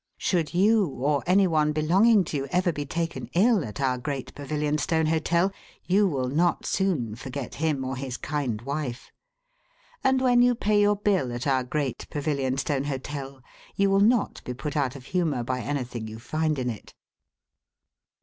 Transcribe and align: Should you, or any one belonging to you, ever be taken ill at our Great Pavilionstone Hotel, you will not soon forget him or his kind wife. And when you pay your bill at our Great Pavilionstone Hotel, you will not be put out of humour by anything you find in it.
Should 0.17 0.55
you, 0.55 0.87
or 0.87 1.21
any 1.27 1.45
one 1.45 1.73
belonging 1.73 2.23
to 2.23 2.37
you, 2.37 2.45
ever 2.47 2.71
be 2.73 2.87
taken 2.87 3.29
ill 3.35 3.63
at 3.63 3.79
our 3.79 3.99
Great 3.99 4.33
Pavilionstone 4.33 5.09
Hotel, 5.09 5.53
you 5.85 6.07
will 6.07 6.27
not 6.27 6.65
soon 6.65 7.15
forget 7.15 7.53
him 7.61 7.85
or 7.85 7.95
his 7.95 8.17
kind 8.17 8.59
wife. 8.63 9.11
And 10.03 10.19
when 10.19 10.41
you 10.41 10.55
pay 10.55 10.81
your 10.81 10.95
bill 10.95 11.31
at 11.31 11.45
our 11.45 11.63
Great 11.63 12.07
Pavilionstone 12.09 12.85
Hotel, 12.85 13.43
you 13.75 13.91
will 13.91 13.99
not 13.99 14.43
be 14.43 14.55
put 14.55 14.75
out 14.75 14.95
of 14.95 15.05
humour 15.05 15.43
by 15.43 15.61
anything 15.61 16.07
you 16.07 16.17
find 16.17 16.57
in 16.57 16.71
it. 16.71 16.95